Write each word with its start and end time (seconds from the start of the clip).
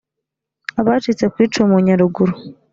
abacitse 0.79 1.25
ku 1.31 1.37
icumu 1.45 1.75
nyaruguru 1.85 2.33